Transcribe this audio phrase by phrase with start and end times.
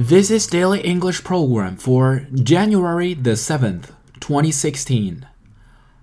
[0.00, 5.26] This is Daily English Program for January the 7th, 2016.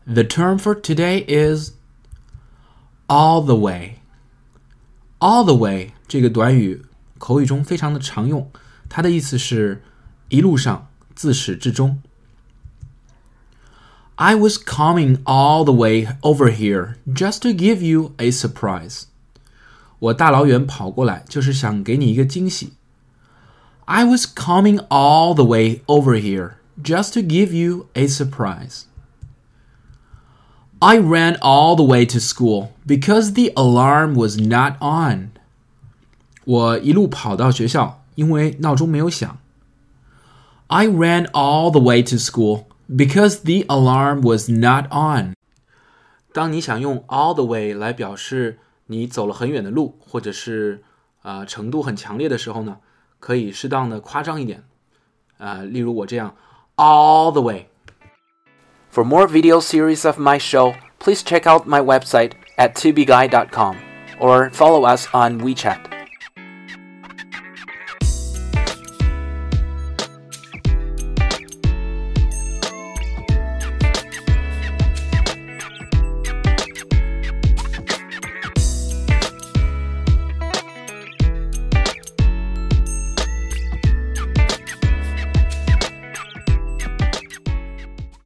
[0.05, 1.73] The term for today is
[3.07, 3.99] all the way.
[5.19, 6.83] All the way 这个短语
[7.17, 8.51] 口语中非常的常用，
[8.89, 9.83] 它的意思是
[10.29, 12.01] 一路上，自始至终。
[14.15, 19.03] I was coming all the way over here just to give you a surprise.
[19.99, 22.73] 我大老远跑过来，就是想给你一个惊喜。
[23.87, 28.85] I was coming all the way over here just to give you a surprise.
[30.79, 35.31] I ran all the way to school because the alarm was not on.
[36.45, 39.37] 我一路跑到学校，因为闹钟没有响。
[40.67, 45.35] I ran all the way to school because the alarm was not on.
[46.33, 50.83] 当你想用 all the way 来表示你走了很远的路，或者是
[51.21, 52.77] 啊、呃、程度很强烈的时候呢，
[53.19, 54.63] 可以适当的夸张一点，
[55.37, 56.35] 啊、呃，例如我这样
[56.75, 62.73] all the way。For more video series of my show, please check out my website at
[62.75, 63.77] tubeguy.com
[64.19, 65.79] or follow us on WeChat.